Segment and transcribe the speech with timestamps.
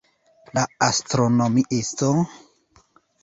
[0.57, 2.09] La astronomiisto?